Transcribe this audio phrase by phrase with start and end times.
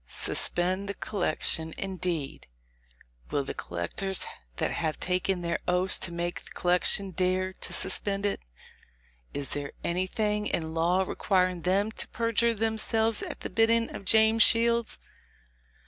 [0.07, 2.47] Suspend the collection, indeed!
[3.29, 8.25] Will the collectors, that have taken their oaths to make the collection, dare to suspend
[8.25, 8.39] it?
[9.35, 14.41] Is there anything in law requiring then to perjure themselves at the bidding of James
[14.41, 14.97] Shields?